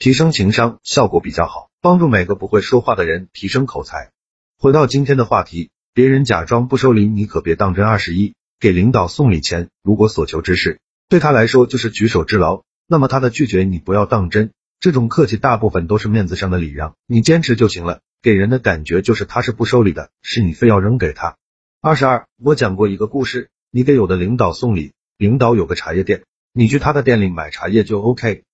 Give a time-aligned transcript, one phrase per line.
[0.00, 4.12] 提升情商效果比较好，帮助每个不会说话的人提升口才。
[4.58, 7.84] 回到今天的话题，别人假装不收礼，你可别当真。
[7.84, 10.80] 二十一，给领导送礼前，如果所求之事
[11.10, 14.52] 对他来说就是举手之劳，那么他的拒绝你不要当真。
[14.78, 18.00] 这种客气大部分都是面子上的礼让，你坚持就行了。
[18.22, 21.36] 给人的感觉就是他是不收礼的，是你非要扔给他。
[21.82, 26.22] 二十二，我讲过一个故事，你给有的领导送礼，领导有个茶叶店，
[26.54, 28.44] 你去他的店里买茶叶就 OK，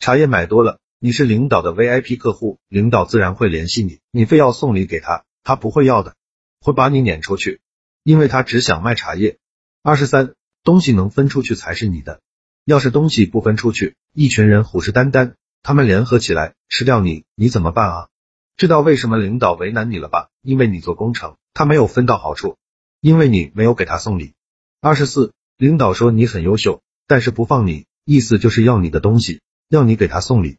[0.00, 0.80] 茶叶买多了。
[1.06, 4.00] 你是领导的 VIP 客户，领导自然会联系你。
[4.10, 6.16] 你非要送礼给他，他不会要的，
[6.60, 7.60] 会把你撵出去，
[8.02, 9.38] 因为他只想卖茶叶。
[9.84, 12.20] 二十三，东西能分出去才是你的，
[12.64, 18.08] 要是东西不分出去，一群人虎视眈眈，他们联合起来吃掉你，你怎么办啊？
[18.56, 20.30] 知道为什么领导为难你了吧？
[20.42, 22.56] 因为你做工程，他没有分到好处，
[23.00, 24.34] 因为你没有给他送礼。
[24.80, 30.58] 二十四，领导说你很优秀，但是不放你，意思就是要你的东西，要你给他送礼。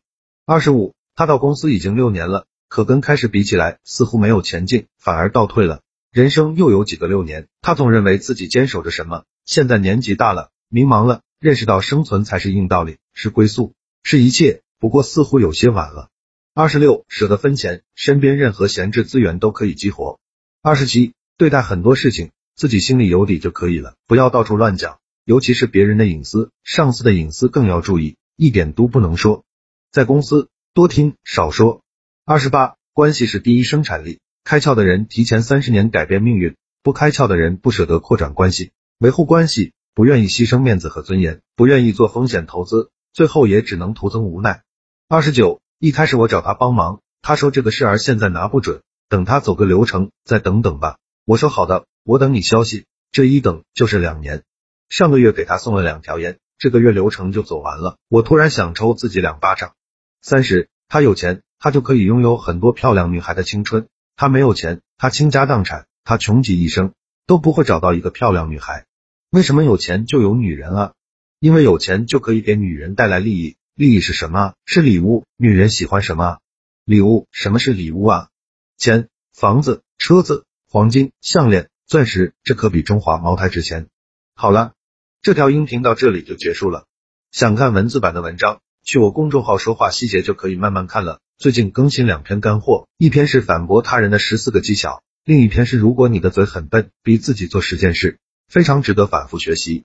[0.50, 5.82] 二十五，他到公司已经六年了，可跟开始比起来，似乎没有前进，反而倒退了。
[6.10, 7.50] 人生又有几个六年？
[7.60, 13.74] 他总认为自己坚守着什么，现在年纪大了，迷茫了，认识到生存才是硬道理，是归宿，
[14.04, 14.62] 是一切。
[14.80, 16.08] 不过似乎有些晚了。
[16.54, 20.18] 二十六，舍得分钱，身边任何闲置资源都可以激活。
[20.64, 29.44] 二十七，对待很多事情，自己心里有底就可以了，不要到处乱讲，尤其是别人的隐私，上司的隐私更要注意，一点都不能说。
[29.92, 31.82] 在公司多听少说。
[32.26, 34.20] 二十八，关系是第一生产力。
[34.44, 44.64] 开窍的人提前三十年改变命运，不开窍的人不舍得扩展关系，维护关系，不愿意牺牲面子和尊严，不愿意做风险投资，最后也只能徒增无奈。
[45.10, 50.98] 二十九，一开始我找他帮忙，他说这个事儿现在拿不准，等他走个流程再等等吧。
[51.26, 52.86] 我说好的，我等你消息。
[53.12, 54.44] 这一等就是两年。
[54.90, 59.74] 上个月给他送了两条烟，这个月流程就走完了，我突然想抽自己两巴掌。
[60.22, 66.94] 三十，他有钱，他就可以拥有很多漂亮女孩的青春；他没有钱，他倾家荡产，他穷极一生
[67.26, 68.86] 都不会找到一个漂亮女孩。
[69.30, 70.94] 为什么有钱就有女人啊？
[71.40, 74.56] 因为有钱就可以给女人带来利益，利益是什么？
[74.66, 75.26] 是礼物。
[75.38, 76.40] 女人喜欢什么？
[76.84, 77.28] 礼物。
[77.32, 78.30] 什么是礼物啊？
[78.78, 83.88] 钱、房子、车子、黄金、项链、钻石，这可比中华茅台值钱。
[84.34, 84.74] 好了，
[85.22, 86.86] 这条音频到这里就结束了。
[87.32, 88.62] 想看文字版的文章？
[88.88, 91.20] 去我公众号说话细节就可以慢慢看了。
[91.38, 99.84] 最近更新两篇干货，一篇是反驳他人的十四个技巧，另一篇是如果你的嘴很笨，逼自己做十件事，非常值得反复学习。